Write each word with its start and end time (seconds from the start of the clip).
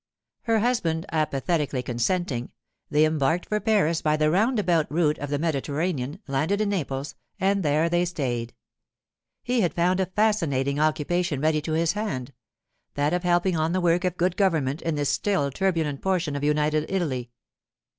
Her 0.45 0.61
husband 0.61 1.05
apathetically 1.11 1.83
consenting, 1.83 2.51
they 2.89 3.05
embarked 3.05 3.45
for 3.47 3.59
Paris 3.59 4.01
by 4.01 4.17
the 4.17 4.31
roundabout 4.31 4.91
route 4.91 5.19
of 5.19 5.29
the 5.29 5.37
Mediterranean, 5.37 6.19
landed 6.27 6.59
in 6.59 6.69
Naples, 6.69 7.13
and 7.39 7.61
there 7.61 7.87
they 7.87 8.05
stayed. 8.05 8.55
He 9.43 9.61
had 9.61 9.75
found 9.75 9.99
a 9.99 10.07
fascinating 10.07 10.79
occupation 10.79 11.39
ready 11.39 11.61
to 11.61 11.73
his 11.73 11.91
hand—that 11.91 13.13
of 13.13 13.21
helping 13.21 13.55
on 13.55 13.73
the 13.73 13.79
work 13.81 14.03
of 14.03 14.17
good 14.17 14.37
government 14.37 14.81
in 14.81 14.95
this 14.95 15.11
still 15.11 15.51
turbulent 15.51 16.01
portion 16.01 16.35
of 16.35 16.43
United 16.43 16.87
Italy. 16.89 17.29